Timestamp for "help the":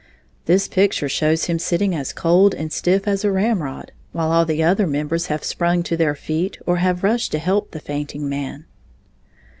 7.37-7.79